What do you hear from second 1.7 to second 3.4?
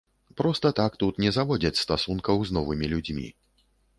стасункаў з новымі людзьмі.